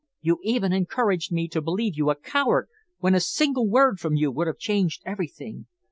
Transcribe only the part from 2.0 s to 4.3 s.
a coward, when a single word from